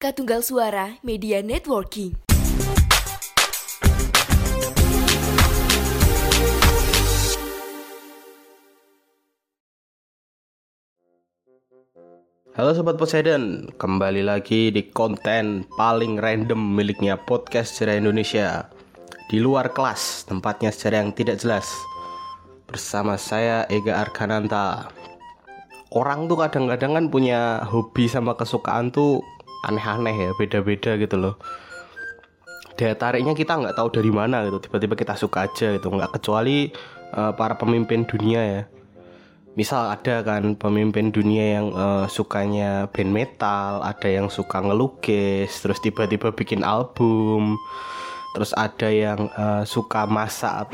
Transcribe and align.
Katunggal 0.00 0.40
Suara 0.40 0.96
Media 1.04 1.44
Networking. 1.44 2.16
Halo 12.56 12.72
Sobat 12.72 12.96
Poseidon, 12.96 13.68
kembali 13.76 14.24
lagi 14.24 14.72
di 14.72 14.88
konten 14.88 15.68
paling 15.76 16.16
random 16.16 16.56
miliknya 16.56 17.20
podcast 17.20 17.76
sejarah 17.76 18.00
Indonesia. 18.00 18.72
Di 19.28 19.36
luar 19.36 19.68
kelas, 19.76 20.24
tempatnya 20.24 20.72
sejarah 20.72 21.04
yang 21.04 21.12
tidak 21.12 21.44
jelas. 21.44 21.68
Bersama 22.64 23.20
saya 23.20 23.68
Ega 23.68 24.00
Arkananta. 24.00 24.88
Orang 25.92 26.24
tuh 26.24 26.40
kadang-kadang 26.40 26.96
kan 26.96 27.04
punya 27.12 27.68
hobi 27.68 28.08
sama 28.08 28.32
kesukaan 28.32 28.88
tuh 28.88 29.20
aneh-aneh 29.66 30.16
ya, 30.16 30.30
beda-beda 30.36 30.96
gitu 30.96 31.16
loh. 31.18 31.34
Daya 32.78 32.96
tariknya 32.96 33.36
kita 33.36 33.60
nggak 33.60 33.76
tahu 33.76 33.92
dari 33.92 34.08
mana 34.08 34.48
gitu, 34.48 34.56
tiba-tiba 34.68 34.96
kita 34.96 35.14
suka 35.18 35.44
aja 35.44 35.76
gitu. 35.76 35.92
Nggak 35.92 36.16
kecuali 36.16 36.72
uh, 37.12 37.32
para 37.36 37.56
pemimpin 37.60 38.08
dunia 38.08 38.40
ya. 38.40 38.62
Misal 39.58 39.90
ada 39.90 40.22
kan 40.22 40.54
pemimpin 40.54 41.10
dunia 41.10 41.60
yang 41.60 41.66
uh, 41.74 42.06
sukanya 42.06 42.86
band 42.94 43.10
metal, 43.10 43.82
ada 43.82 44.08
yang 44.08 44.30
suka 44.30 44.62
ngelukis, 44.62 45.50
terus 45.60 45.82
tiba-tiba 45.82 46.30
bikin 46.30 46.62
album, 46.62 47.58
terus 48.32 48.54
ada 48.54 48.88
yang 48.88 49.26
uh, 49.34 49.66
suka 49.66 50.06
masak, 50.06 50.70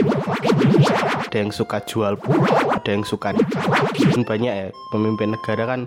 ada 1.26 1.36
yang 1.40 1.50
suka 1.50 1.80
jual, 1.88 2.20
ada 2.70 2.88
yang 2.92 3.02
suka 3.02 3.32
banyak 4.28 4.54
ya 4.54 4.68
pemimpin 4.92 5.32
negara 5.32 5.64
kan 5.66 5.80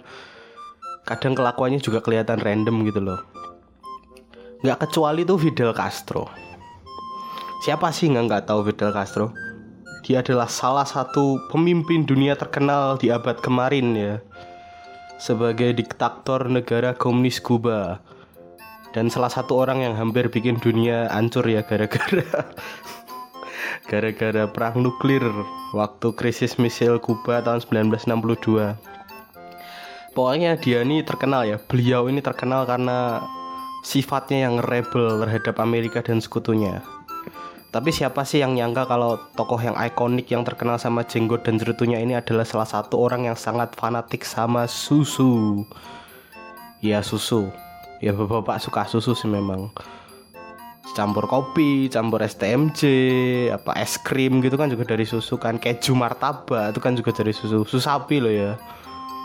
kadang 1.09 1.34
kelakuannya 1.34 1.81
juga 1.81 2.05
kelihatan 2.05 2.38
random 2.38 2.86
gitu 2.86 3.02
loh. 3.02 3.20
Nggak 4.62 4.86
kecuali 4.86 5.26
tuh 5.26 5.41
Fidel 5.41 5.73
Castro. 5.73 6.30
Siapa 7.66 7.90
sih 7.90 8.13
nggak 8.13 8.26
nggak 8.29 8.43
tahu 8.46 8.70
Fidel 8.70 8.93
Castro? 8.93 9.34
Dia 10.05 10.21
adalah 10.21 10.46
salah 10.46 10.85
satu 10.85 11.41
pemimpin 11.49 12.05
dunia 12.05 12.38
terkenal 12.38 13.01
di 13.01 13.10
abad 13.10 13.41
kemarin 13.41 13.98
ya. 13.98 14.16
Sebagai 15.18 15.74
diktator 15.74 16.46
negara 16.48 16.93
komunis 16.93 17.41
Kuba. 17.41 17.99
Dan 18.94 19.10
salah 19.10 19.29
satu 19.29 19.57
orang 19.57 19.85
yang 19.85 19.94
hampir 19.98 20.29
bikin 20.29 20.57
dunia 20.62 21.10
hancur 21.13 21.46
ya 21.46 21.62
gara-gara 21.62 22.26
gara-gara 23.90 24.44
perang 24.49 24.82
nuklir 24.82 25.21
waktu 25.73 26.10
krisis 26.13 26.57
misil 26.62 27.01
Kuba 27.01 27.41
tahun 27.41 27.66
1962. 27.66 28.98
Pokoknya 30.20 30.59
dia 30.59 30.84
ini 30.84 30.99
terkenal 30.99 31.48
ya. 31.48 31.55
Beliau 31.55 32.12
ini 32.12 32.20
terkenal 32.20 32.67
karena 32.67 33.23
sifatnya 33.87 34.51
yang 34.51 34.59
rebel 34.59 35.15
terhadap 35.23 35.63
Amerika 35.63 36.03
dan 36.03 36.20
sekutunya. 36.20 36.84
Tapi 37.71 37.87
siapa 37.95 38.27
sih 38.27 38.43
yang 38.43 38.51
nyangka 38.51 38.84
kalau 38.84 39.15
tokoh 39.39 39.63
yang 39.63 39.79
ikonik 39.79 40.27
yang 40.27 40.43
terkenal 40.43 40.76
sama 40.76 41.07
jenggot 41.07 41.48
dan 41.48 41.55
jerutunya 41.55 42.03
ini 42.03 42.20
adalah 42.20 42.43
salah 42.43 42.67
satu 42.67 42.99
orang 42.99 43.31
yang 43.31 43.39
sangat 43.39 43.71
fanatik 43.79 44.27
sama 44.27 44.67
susu. 44.67 45.63
Ya 46.83 46.99
susu. 46.99 47.48
Ya 48.04 48.11
bapak-bapak 48.11 48.59
suka 48.59 48.91
susu 48.91 49.15
sih 49.15 49.31
memang. 49.31 49.71
Campur 50.99 51.31
kopi, 51.31 51.87
campur 51.87 52.20
STMJ, 52.27 52.83
apa 53.55 53.71
es 53.79 53.95
krim 53.95 54.43
gitu 54.43 54.59
kan 54.59 54.67
juga 54.67 54.83
dari 54.83 55.07
susu 55.07 55.39
kan. 55.39 55.55
Keju 55.55 55.95
martabak 55.95 56.76
itu 56.76 56.79
kan 56.83 56.99
juga 56.99 57.15
dari 57.15 57.31
susu. 57.31 57.63
Susu 57.63 57.79
sapi 57.79 58.20
loh 58.20 58.35
ya. 58.35 58.59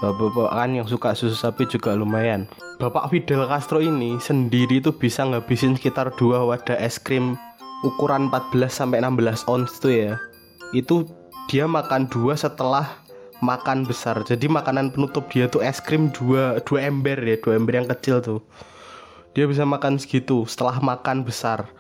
Bapak-bapak 0.03 0.51
kan 0.51 0.71
yang 0.75 0.87
suka 0.91 1.15
susu 1.15 1.39
sapi 1.39 1.71
juga 1.71 1.95
lumayan. 1.95 2.51
Bapak 2.83 3.15
Fidel 3.15 3.47
Castro 3.47 3.79
ini 3.79 4.19
sendiri 4.19 4.83
tuh 4.83 4.91
bisa 4.97 5.23
ngabisin 5.23 5.79
sekitar 5.79 6.11
dua 6.19 6.43
wadah 6.43 6.75
es 6.81 6.99
krim 6.99 7.39
ukuran 7.87 8.33
14 8.33 8.67
sampai 8.67 8.99
16 9.05 9.47
ons 9.47 9.71
tuh 9.79 9.93
ya. 9.95 10.13
Itu 10.75 11.07
dia 11.47 11.71
makan 11.71 12.11
dua 12.11 12.35
setelah 12.35 13.05
makan 13.45 13.87
besar. 13.87 14.25
Jadi 14.27 14.51
makanan 14.51 14.91
penutup 14.91 15.31
dia 15.31 15.47
tuh 15.47 15.63
es 15.63 15.79
krim 15.79 16.11
dua 16.11 16.59
dua 16.67 16.91
ember 16.91 17.21
ya, 17.23 17.37
dua 17.39 17.55
ember 17.61 17.79
yang 17.79 17.89
kecil 17.89 18.19
tuh. 18.19 18.41
Dia 19.35 19.47
bisa 19.47 19.63
makan 19.63 19.99
segitu 19.99 20.47
setelah 20.47 20.79
makan 20.83 21.23
besar. 21.23 21.71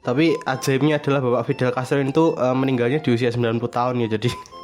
Tapi 0.00 0.32
ajaibnya 0.48 0.96
adalah 0.96 1.20
Bapak 1.20 1.52
Fidel 1.52 1.70
Castro 1.76 2.00
itu 2.00 2.32
uh, 2.40 2.56
meninggalnya 2.56 3.04
di 3.04 3.12
usia 3.12 3.28
90 3.28 3.60
tahun 3.68 4.00
ya. 4.00 4.08
Jadi 4.16 4.32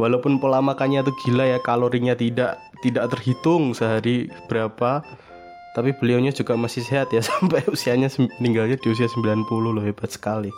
walaupun 0.00 0.38
pola 0.38 0.60
makannya 0.60 1.04
tuh 1.06 1.14
gila 1.24 1.44
ya, 1.46 1.58
kalorinya 1.60 2.16
tidak 2.16 2.60
tidak 2.84 3.08
terhitung 3.12 3.72
sehari 3.72 4.28
berapa 4.46 5.00
tapi 5.76 5.92
beliaunya 5.92 6.32
juga 6.32 6.56
masih 6.56 6.80
sehat 6.80 7.12
ya. 7.12 7.20
Sampai 7.28 7.60
usianya 7.68 8.08
meninggalnya 8.40 8.80
di 8.80 8.88
usia 8.88 9.12
90 9.12 9.44
loh 9.48 9.84
hebat 9.84 10.08
sekali. 10.08 10.48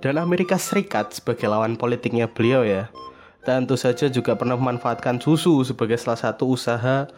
Dan 0.00 0.16
Amerika 0.20 0.56
Serikat 0.60 1.16
sebagai 1.16 1.48
lawan 1.48 1.76
politiknya 1.76 2.28
beliau 2.28 2.64
ya 2.64 2.88
tentu 3.40 3.76
saja 3.76 4.12
juga 4.12 4.36
pernah 4.36 4.56
memanfaatkan 4.56 5.16
susu 5.16 5.64
sebagai 5.64 5.96
salah 5.96 6.20
satu 6.20 6.52
usaha 6.52 7.08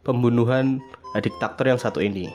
pembunuhan 0.00 0.80
diktator 1.16 1.68
yang 1.68 1.80
satu 1.80 2.00
ini. 2.00 2.32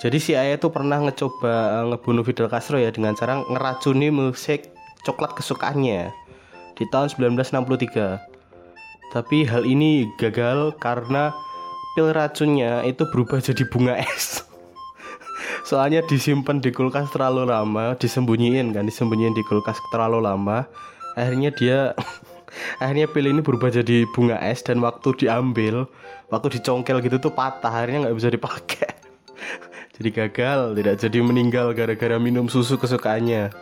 Jadi 0.00 0.16
si 0.16 0.32
Ayah 0.32 0.56
itu 0.56 0.72
pernah 0.72 0.96
ngecoba 0.96 1.84
ngebunuh 1.92 2.24
Fidel 2.24 2.48
Castro 2.48 2.80
ya 2.80 2.88
dengan 2.88 3.12
cara 3.12 3.44
ngeracuni 3.44 4.08
milkshake 4.08 4.72
coklat 5.04 5.36
kesukaannya 5.36 6.12
di 6.76 6.84
tahun 6.88 7.12
1963 7.12 8.30
tapi 9.10 9.42
hal 9.42 9.66
ini 9.66 10.06
gagal 10.22 10.78
karena 10.78 11.34
pil 11.98 12.14
racunnya 12.14 12.86
itu 12.86 13.02
berubah 13.10 13.42
jadi 13.42 13.66
bunga 13.66 13.98
es. 13.98 14.46
Soalnya 15.68 16.06
disimpan 16.06 16.62
di 16.62 16.70
kulkas 16.70 17.10
terlalu 17.10 17.50
lama 17.50 17.98
disembunyiin 17.98 18.70
kan 18.70 18.86
disembunyiin 18.86 19.34
di 19.34 19.42
kulkas 19.42 19.82
terlalu 19.90 20.22
lama. 20.22 20.70
Akhirnya 21.18 21.50
dia 21.50 21.78
akhirnya 22.82 23.10
pil 23.10 23.26
ini 23.26 23.42
berubah 23.42 23.74
jadi 23.74 24.06
bunga 24.14 24.38
es 24.46 24.62
dan 24.62 24.78
waktu 24.78 25.26
diambil 25.26 25.90
waktu 26.30 26.62
dicongkel 26.62 27.02
gitu 27.02 27.18
tuh 27.18 27.34
patah 27.34 27.82
akhirnya 27.82 28.06
nggak 28.06 28.16
bisa 28.16 28.30
dipakai. 28.30 28.90
Jadi 30.00 30.16
gagal 30.16 30.80
tidak 30.80 30.96
jadi 30.96 31.18
meninggal 31.20 31.76
gara-gara 31.76 32.16
minum 32.16 32.48
susu 32.48 32.80
kesukaannya 32.80 33.52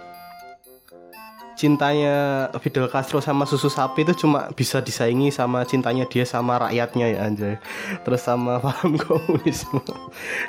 cintanya 1.58 2.46
Fidel 2.62 2.86
Castro 2.86 3.18
sama 3.18 3.42
susu 3.42 3.66
sapi 3.66 4.06
itu 4.06 4.14
cuma 4.14 4.46
bisa 4.54 4.78
disaingi 4.78 5.34
sama 5.34 5.66
cintanya 5.66 6.06
dia 6.06 6.22
sama 6.22 6.54
rakyatnya 6.62 7.06
ya 7.10 7.18
anjay. 7.26 7.58
Terus 8.06 8.22
sama 8.22 8.56
paham 8.64 8.94
komunisme. 8.94 9.82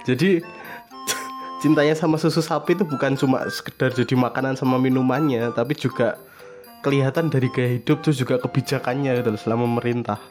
Jadi 0.05 0.45
cintanya 1.65 1.97
sama 1.97 2.21
susu 2.21 2.45
sapi 2.45 2.77
itu 2.77 2.85
bukan 2.85 3.17
cuma 3.17 3.41
sekedar 3.49 3.89
jadi 3.89 4.13
makanan 4.13 4.53
sama 4.53 4.77
minumannya 4.77 5.49
tapi 5.57 5.73
juga 5.73 6.21
kelihatan 6.85 7.33
dari 7.33 7.49
gaya 7.49 7.81
hidup 7.81 8.05
tuh 8.05 8.13
juga 8.13 8.37
kebijakannya 8.37 9.17
gitu 9.25 9.33
selama 9.41 9.65
memerintah. 9.65 10.21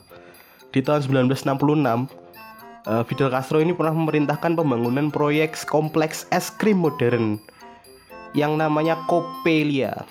Di 0.71 0.79
tahun 0.79 1.27
1966 1.27 1.43
Fidel 3.11 3.29
Castro 3.35 3.59
ini 3.59 3.75
pernah 3.75 3.99
memerintahkan 3.99 4.55
pembangunan 4.55 5.11
proyek 5.11 5.59
kompleks 5.67 6.25
es 6.31 6.55
krim 6.55 6.79
modern 6.79 7.37
yang 8.37 8.57
namanya 8.61 8.97
Copelia 9.09 10.07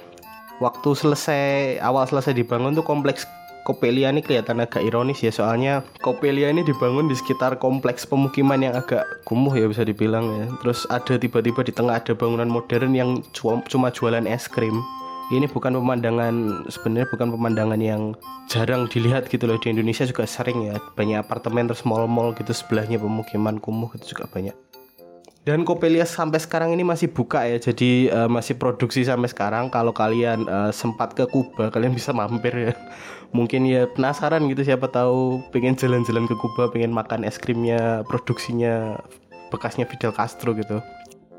waktu 0.57 0.89
selesai 0.93 1.77
awal 1.81 2.05
selesai 2.09 2.33
dibangun 2.33 2.73
tuh 2.73 2.85
kompleks 2.85 3.25
Copelia 3.67 4.07
ini 4.15 4.23
kelihatan 4.23 4.63
agak 4.63 4.79
ironis 4.79 5.19
ya 5.19 5.27
soalnya 5.27 5.83
Copelia 5.99 6.47
ini 6.47 6.63
dibangun 6.63 7.11
di 7.11 7.15
sekitar 7.19 7.59
kompleks 7.59 8.07
pemukiman 8.07 8.63
yang 8.63 8.79
agak 8.79 9.03
kumuh 9.27 9.51
ya 9.51 9.67
bisa 9.67 9.83
dibilang 9.83 10.23
ya. 10.39 10.45
Terus 10.63 10.87
ada 10.87 11.19
tiba-tiba 11.19 11.67
di 11.67 11.75
tengah 11.75 11.99
ada 11.99 12.15
bangunan 12.15 12.47
modern 12.47 12.95
yang 12.95 13.19
cuma 13.35 13.91
jualan 13.91 14.23
es 14.23 14.47
krim. 14.47 14.79
Ini 15.35 15.51
bukan 15.51 15.75
pemandangan 15.75 16.63
sebenarnya 16.71 17.11
bukan 17.11 17.27
pemandangan 17.35 17.79
yang 17.83 18.15
jarang 18.47 18.87
dilihat 18.87 19.27
gitu 19.27 19.43
loh. 19.43 19.59
Di 19.59 19.75
Indonesia 19.75 20.07
juga 20.07 20.23
sering 20.23 20.71
ya 20.71 20.79
banyak 20.95 21.19
apartemen 21.19 21.67
terus 21.67 21.83
mall-mall 21.83 22.31
gitu 22.39 22.55
sebelahnya 22.55 22.95
pemukiman 23.03 23.59
kumuh 23.59 23.91
itu 23.99 24.15
juga 24.15 24.31
banyak 24.31 24.55
dan 25.47 25.63
Copelia 25.63 26.03
sampai 26.03 26.43
sekarang 26.43 26.75
ini 26.75 26.83
masih 26.83 27.07
buka 27.07 27.47
ya. 27.47 27.55
Jadi 27.55 28.11
uh, 28.11 28.27
masih 28.27 28.59
produksi 28.59 29.07
sampai 29.07 29.31
sekarang. 29.31 29.71
Kalau 29.71 29.95
kalian 29.95 30.43
uh, 30.43 30.75
sempat 30.75 31.15
ke 31.15 31.23
Kuba 31.23 31.71
kalian 31.71 31.95
bisa 31.95 32.11
mampir 32.11 32.51
ya. 32.51 32.75
Mungkin 33.37 33.63
ya 33.63 33.87
penasaran 33.87 34.43
gitu 34.51 34.67
siapa 34.67 34.91
tahu 34.91 35.39
pengen 35.55 35.79
jalan-jalan 35.79 36.27
ke 36.27 36.35
Kuba 36.35 36.67
pengen 36.67 36.91
makan 36.91 37.23
es 37.23 37.39
krimnya 37.39 38.03
produksinya 38.11 38.99
bekasnya 39.47 39.87
Fidel 39.87 40.11
Castro 40.11 40.51
gitu 40.51 40.83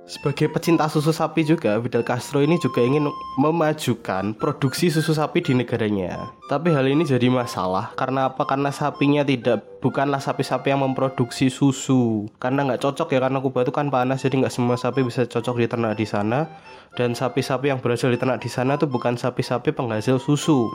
sebagai 0.08 0.48
pecinta 0.48 0.88
susu 0.88 1.12
sapi 1.12 1.44
juga, 1.44 1.76
Fidel 1.84 2.00
Castro 2.00 2.40
ini 2.40 2.56
juga 2.56 2.80
ingin 2.80 3.12
memajukan 3.36 4.32
produksi 4.40 4.88
susu 4.88 5.12
sapi 5.12 5.44
di 5.44 5.52
negaranya. 5.52 6.32
Tapi 6.48 6.72
hal 6.72 6.88
ini 6.88 7.04
jadi 7.04 7.28
masalah 7.28 7.92
karena 7.92 8.32
apa? 8.32 8.48
Karena 8.48 8.72
sapinya 8.72 9.20
tidak 9.20 9.84
bukanlah 9.84 10.18
sapi-sapi 10.18 10.72
yang 10.72 10.80
memproduksi 10.80 11.52
susu. 11.52 12.24
Karena 12.40 12.64
nggak 12.64 12.80
cocok 12.80 13.12
ya 13.12 13.20
karena 13.20 13.38
Kuba 13.44 13.68
itu 13.68 13.72
kan 13.76 13.92
panas 13.92 14.24
jadi 14.24 14.40
nggak 14.40 14.54
semua 14.56 14.80
sapi 14.80 15.04
bisa 15.04 15.28
cocok 15.28 15.60
diternak 15.60 16.00
di 16.00 16.08
sana. 16.08 16.48
Dan 16.96 17.12
sapi-sapi 17.12 17.68
yang 17.68 17.84
berhasil 17.84 18.08
diternak 18.08 18.40
di 18.40 18.48
sana 18.48 18.80
tuh 18.80 18.88
bukan 18.88 19.20
sapi-sapi 19.20 19.76
penghasil 19.76 20.16
susu. 20.16 20.72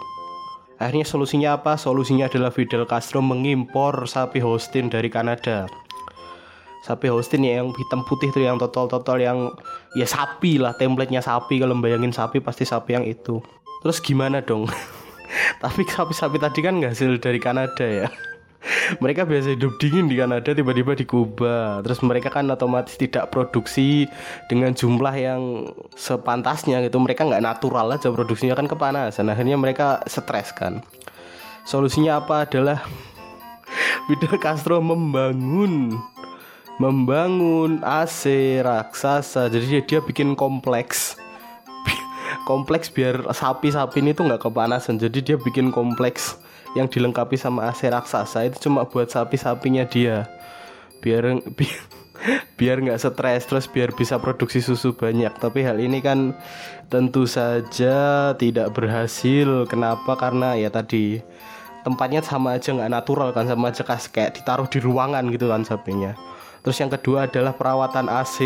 Akhirnya 0.78 1.10
solusinya 1.10 1.58
apa? 1.58 1.74
Solusinya 1.74 2.30
adalah 2.30 2.54
Fidel 2.54 2.86
Castro 2.86 3.22
mengimpor 3.26 4.06
sapi 4.06 4.38
Holstein 4.42 4.94
dari 4.94 5.10
Kanada. 5.10 5.66
Sapi 6.84 7.08
Holstein 7.08 7.48
ya 7.48 7.64
yang 7.64 7.72
hitam 7.72 8.04
putih 8.04 8.30
tuh 8.36 8.44
yang 8.44 8.60
total-total 8.60 9.16
yang 9.24 9.56
ya 9.96 10.04
sapi 10.04 10.60
lah, 10.60 10.76
templatenya 10.76 11.24
sapi 11.24 11.64
kalau 11.64 11.80
bayangin 11.80 12.12
sapi 12.12 12.44
pasti 12.44 12.68
sapi 12.68 13.00
yang 13.00 13.08
itu. 13.08 13.40
Terus 13.80 14.04
gimana 14.04 14.44
dong? 14.44 14.68
Tapi 15.64 15.88
sapi-sapi 15.88 16.38
tadi 16.38 16.60
kan 16.60 16.78
nggak 16.84 16.92
hasil 16.92 17.24
dari 17.24 17.40
Kanada 17.40 17.88
ya. 17.88 18.12
mereka 19.04 19.28
biasa 19.28 19.56
hidup 19.56 19.76
dingin 19.80 20.08
di 20.08 20.16
Kanada 20.16 20.56
tiba-tiba 20.56 20.96
di 20.96 21.04
Kuba 21.04 21.84
terus 21.84 22.00
mereka 22.00 22.32
kan 22.32 22.48
otomatis 22.48 22.96
tidak 22.96 23.32
produksi 23.32 24.08
dengan 24.48 24.72
jumlah 24.72 25.16
yang 25.16 25.42
sepantasnya 25.96 26.80
gitu 26.88 27.00
mereka 27.00 27.28
nggak 27.28 27.44
natural 27.44 27.92
aja 27.92 28.08
produksinya 28.12 28.56
kan 28.56 28.68
kepanasan 28.68 29.28
akhirnya 29.28 29.60
mereka 29.60 30.00
stres 30.08 30.56
kan 30.56 30.80
solusinya 31.68 32.24
apa 32.24 32.48
adalah 32.48 32.84
Fidel 34.08 34.36
Castro 34.40 34.80
membangun 34.80 35.96
membangun 36.82 37.86
AC 37.86 38.26
raksasa. 38.62 39.50
Jadi 39.50 39.86
dia 39.86 40.00
bikin 40.02 40.34
kompleks. 40.34 41.18
Kompleks 42.50 42.90
biar 42.90 43.30
sapi-sapi 43.30 44.02
ini 44.02 44.18
tuh 44.18 44.26
nggak 44.26 44.50
kepanasan. 44.50 44.98
Jadi 44.98 45.34
dia 45.34 45.38
bikin 45.38 45.70
kompleks 45.70 46.42
yang 46.74 46.90
dilengkapi 46.90 47.38
sama 47.38 47.70
AC 47.70 47.86
raksasa. 47.90 48.50
Itu 48.50 48.70
cuma 48.70 48.90
buat 48.90 49.12
sapi-sapinya 49.14 49.86
dia. 49.86 50.26
Biar 51.04 51.38
biar 51.58 51.80
biar 52.56 52.78
nggak 52.80 53.02
stres 53.02 53.44
terus 53.46 53.66
biar 53.68 53.94
bisa 53.94 54.18
produksi 54.18 54.64
susu 54.64 54.98
banyak. 54.98 55.36
Tapi 55.38 55.62
hal 55.62 55.78
ini 55.78 56.02
kan 56.02 56.34
tentu 56.90 57.30
saja 57.30 58.32
tidak 58.34 58.74
berhasil. 58.74 59.70
Kenapa? 59.70 60.18
Karena 60.18 60.58
ya 60.58 60.74
tadi 60.74 61.22
tempatnya 61.84 62.24
sama 62.24 62.56
aja 62.56 62.72
nggak 62.72 62.92
natural 62.92 63.30
kan 63.36 63.46
sama 63.46 63.76
aja 63.76 63.84
kayak 63.84 64.40
ditaruh 64.40 64.72
di 64.72 64.80
ruangan 64.80 65.28
gitu 65.28 65.52
kan 65.52 65.68
sapinya 65.68 66.16
terus 66.64 66.80
yang 66.80 66.90
kedua 66.90 67.28
adalah 67.28 67.54
perawatan 67.54 68.08
AC 68.10 68.38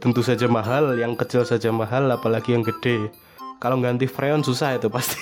tentu 0.00 0.24
saja 0.24 0.48
mahal 0.48 0.96
yang 0.96 1.14
kecil 1.14 1.44
saja 1.44 1.70
mahal 1.70 2.08
apalagi 2.10 2.56
yang 2.56 2.64
gede. 2.64 3.12
Kalau 3.56 3.80
ganti 3.80 4.04
freon 4.04 4.44
susah 4.44 4.76
itu 4.76 4.92
pasti 4.92 5.16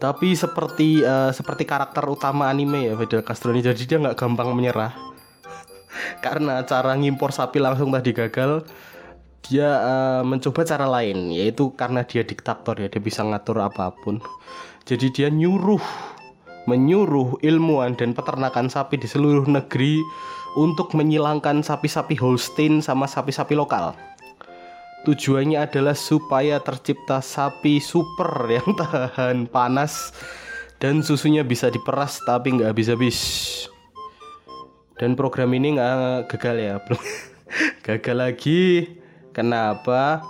tapi 0.00 0.32
seperti 0.32 1.04
uh, 1.04 1.28
seperti 1.28 1.68
karakter 1.68 2.00
utama 2.08 2.48
anime 2.48 2.88
ya 2.88 2.96
Fidel 2.96 3.20
Castro 3.20 3.52
ini 3.52 3.60
jadi 3.60 3.82
dia 3.84 3.98
nggak 4.00 4.16
gampang 4.16 4.56
menyerah. 4.56 4.96
Karena 6.24 6.64
cara 6.64 6.96
ngimpor 6.96 7.36
sapi 7.36 7.60
langsung 7.60 7.92
tadi 7.92 8.16
gagal 8.16 8.64
dia 9.44 9.68
uh, 9.68 10.22
mencoba 10.24 10.64
cara 10.64 10.88
lain 10.88 11.32
yaitu 11.32 11.72
karena 11.72 12.04
dia 12.04 12.20
diktator 12.20 12.76
ya 12.76 12.88
dia 12.88 13.00
bisa 13.00 13.20
ngatur 13.20 13.60
apa 13.60 13.92
pun. 13.92 14.24
Jadi 14.88 15.12
dia 15.12 15.28
nyuruh 15.28 15.80
menyuruh 16.68 17.40
ilmuwan 17.40 17.96
dan 17.96 18.12
peternakan 18.12 18.68
sapi 18.68 19.00
di 19.00 19.08
seluruh 19.08 19.48
negeri 19.48 20.00
untuk 20.58 20.92
menyilangkan 20.98 21.62
sapi-sapi 21.62 22.18
Holstein 22.18 22.82
sama 22.82 23.06
sapi-sapi 23.06 23.54
lokal 23.54 23.94
Tujuannya 25.00 25.64
adalah 25.64 25.96
supaya 25.96 26.60
tercipta 26.60 27.24
sapi 27.24 27.80
super 27.80 28.44
yang 28.60 28.76
tahan 28.76 29.48
panas 29.48 30.12
dan 30.76 31.00
susunya 31.00 31.40
bisa 31.40 31.72
diperas 31.72 32.20
tapi 32.28 32.52
nggak 32.52 32.76
habis-habis. 32.76 33.18
Dan 35.00 35.16
program 35.16 35.56
ini 35.56 35.80
nggak 35.80 36.28
gagal 36.36 36.56
ya, 36.60 36.74
gagal 37.88 38.16
lagi. 38.16 38.92
Kenapa? 39.32 40.20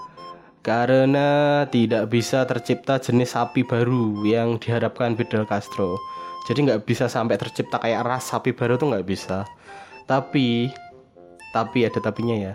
Karena 0.62 1.65
tidak 1.67 2.06
bisa 2.06 2.47
tercipta 2.47 3.03
jenis 3.03 3.35
sapi 3.35 3.67
baru 3.67 4.23
yang 4.23 4.55
diharapkan 4.62 5.19
Fidel 5.19 5.50
Castro. 5.50 5.99
Jadi 6.49 6.69
nggak 6.71 6.83
bisa 6.89 7.11
sampai 7.11 7.37
tercipta 7.37 7.77
kayak 7.83 8.07
ras 8.07 8.33
sapi 8.33 8.57
baru 8.57 8.81
tuh 8.81 8.95
nggak 8.95 9.07
bisa. 9.07 9.45
Tapi, 10.09 10.73
tapi 11.53 11.79
ada 11.87 12.03
tapinya 12.03 12.35
ya 12.35 12.55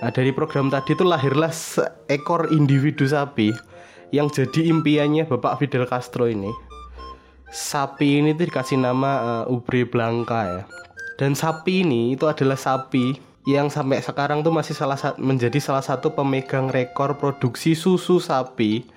Nah, 0.00 0.08
dari 0.08 0.32
program 0.32 0.72
tadi 0.72 0.96
itu 0.96 1.04
lahirlah 1.04 1.52
seekor 1.52 2.48
individu 2.56 3.04
sapi 3.04 3.52
yang 4.16 4.32
jadi 4.32 4.72
impiannya 4.72 5.28
Bapak 5.28 5.60
Fidel 5.60 5.84
Castro 5.84 6.24
ini. 6.24 6.48
Sapi 7.52 8.24
ini 8.24 8.32
tuh 8.32 8.48
dikasih 8.48 8.80
nama 8.80 9.44
uh, 9.44 9.52
Ubre 9.52 9.84
Blanca 9.84 10.40
ya. 10.48 10.62
Dan 11.20 11.36
sapi 11.36 11.84
ini 11.84 12.16
itu 12.16 12.24
adalah 12.24 12.56
sapi 12.56 13.20
yang 13.44 13.68
sampai 13.68 14.00
sekarang 14.00 14.40
tuh 14.40 14.48
masih 14.48 14.72
salah 14.72 14.96
menjadi 15.20 15.60
salah 15.60 15.84
satu 15.84 16.16
pemegang 16.16 16.72
rekor 16.72 17.20
produksi 17.20 17.76
susu 17.76 18.24
sapi 18.24 18.88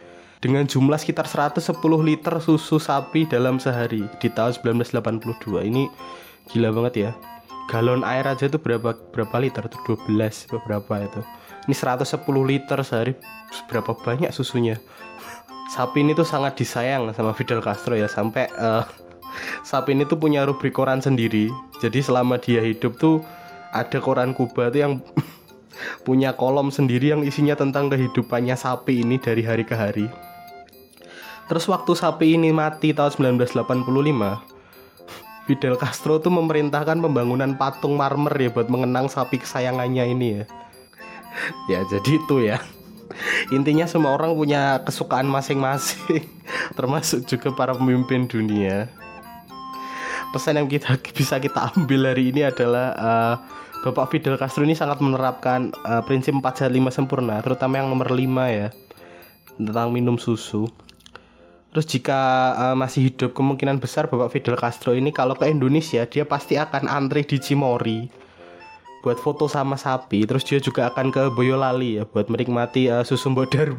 dengan 0.43 0.67
jumlah 0.67 0.99
sekitar 0.99 1.23
110 1.23 1.71
liter 2.03 2.35
susu 2.43 2.75
sapi 2.75 3.23
dalam 3.23 3.63
sehari 3.63 4.03
di 4.19 4.27
tahun 4.27 4.59
1982. 4.83 5.71
Ini 5.71 5.87
gila 6.51 6.75
banget 6.75 6.93
ya. 6.99 7.11
Galon 7.71 8.03
air 8.03 8.27
aja 8.27 8.51
itu 8.51 8.59
berapa 8.59 8.91
berapa 9.15 9.35
liter 9.39 9.63
tuh? 9.71 9.95
12 9.95 10.51
berapa 10.67 10.93
itu? 10.99 11.23
Ini 11.71 11.71
110 11.71 12.27
liter 12.43 12.79
sehari 12.83 13.15
berapa 13.71 13.95
banyak 13.95 14.35
susunya? 14.35 14.83
Sapi 15.71 16.03
ini 16.03 16.11
tuh 16.11 16.27
sangat 16.27 16.59
disayang 16.59 17.07
sama 17.15 17.31
Fidel 17.31 17.63
Castro 17.63 17.95
ya 17.95 18.11
sampai 18.11 18.51
uh, 18.59 18.83
sapi 19.63 19.95
ini 19.95 20.03
tuh 20.03 20.19
punya 20.19 20.43
rubrik 20.43 20.75
koran 20.75 20.99
sendiri. 20.99 21.47
Jadi 21.79 22.03
selama 22.03 22.35
dia 22.35 22.59
hidup 22.59 22.99
tuh 22.99 23.23
ada 23.71 24.03
koran 24.03 24.35
Kuba 24.35 24.67
tuh 24.75 24.83
yang 24.83 24.93
punya 26.05 26.35
kolom 26.35 26.67
sendiri 26.67 27.15
yang 27.15 27.23
isinya 27.23 27.55
tentang 27.55 27.87
kehidupannya 27.87 28.59
sapi 28.59 29.07
ini 29.07 29.15
dari 29.23 29.47
hari 29.47 29.63
ke 29.63 29.79
hari 29.79 30.11
terus 31.51 31.65
waktu 31.67 31.91
sapi 31.95 32.39
ini 32.39 32.55
mati 32.55 32.95
tahun 32.95 33.35
1985 33.39 34.53
Fidel 35.43 35.75
Castro 35.75 36.23
tuh 36.23 36.31
memerintahkan 36.31 37.03
pembangunan 37.03 37.51
patung 37.59 37.99
marmer 37.99 38.31
ya 38.39 38.49
buat 38.51 38.71
mengenang 38.71 39.11
sapi 39.11 39.43
kesayangannya 39.43 40.03
ini 40.15 40.27
ya. 40.39 40.43
ya 41.67 41.79
jadi 41.91 42.11
itu 42.15 42.35
ya. 42.47 42.63
Intinya 43.51 43.83
semua 43.83 44.15
orang 44.15 44.33
punya 44.33 44.81
kesukaan 44.87 45.27
masing-masing, 45.27 46.23
termasuk 46.79 47.27
juga 47.27 47.51
para 47.51 47.75
pemimpin 47.75 48.25
dunia. 48.25 48.87
Pesan 50.31 50.57
yang 50.57 50.71
kita 50.71 50.95
bisa 51.11 51.37
kita 51.37 51.75
ambil 51.75 52.09
hari 52.09 52.31
ini 52.33 52.47
adalah 52.47 52.87
uh, 52.97 53.35
Bapak 53.83 54.15
Fidel 54.15 54.39
Castro 54.39 54.63
ini 54.63 54.73
sangat 54.73 55.03
menerapkan 55.03 55.75
uh, 55.83 55.99
prinsip 56.07 56.33
4 56.33 56.41
sehat 56.55 56.71
5 56.71 56.87
sempurna, 56.89 57.43
terutama 57.43 57.83
yang 57.83 57.91
nomor 57.91 58.09
5 58.09 58.23
ya, 58.47 58.71
tentang 59.59 59.91
minum 59.91 60.15
susu. 60.15 60.71
Terus 61.73 61.89
jika 61.89 62.53
uh, 62.53 62.75
masih 62.77 63.09
hidup 63.09 63.33
kemungkinan 63.33 63.81
besar 63.81 64.05
Bapak 64.05 64.29
Fidel 64.29 64.53
Castro 64.53 64.93
ini 64.93 65.09
kalau 65.09 65.33
ke 65.33 65.49
Indonesia 65.49 66.05
dia 66.05 66.21
pasti 66.21 66.53
akan 66.53 66.85
antri 66.85 67.25
di 67.25 67.41
Cimori 67.41 68.05
buat 69.01 69.17
foto 69.17 69.49
sama 69.49 69.73
sapi. 69.73 70.21
Terus 70.29 70.45
dia 70.45 70.61
juga 70.61 70.93
akan 70.93 71.09
ke 71.09 71.33
Boyolali 71.33 71.97
ya 71.97 72.05
buat 72.05 72.29
menikmati 72.29 72.93
uh, 72.93 73.01
susu 73.01 73.33
Mbok. 73.33 73.57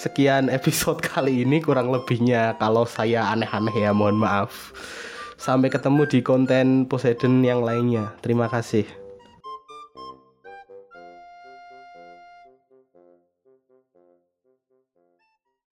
Sekian 0.00 0.48
episode 0.48 1.02
kali 1.02 1.42
ini 1.42 1.58
kurang 1.60 1.90
lebihnya 1.90 2.56
kalau 2.62 2.86
saya 2.86 3.26
aneh-aneh 3.34 3.74
ya 3.74 3.90
mohon 3.90 4.16
maaf. 4.16 4.70
Sampai 5.34 5.66
ketemu 5.66 6.06
di 6.06 6.22
konten 6.22 6.86
Poseidon 6.86 7.42
yang 7.42 7.66
lainnya. 7.66 8.14
Terima 8.22 8.46
kasih. 8.46 8.99